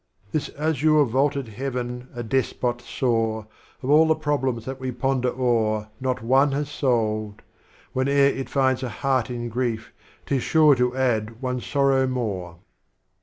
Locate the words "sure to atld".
10.41-11.39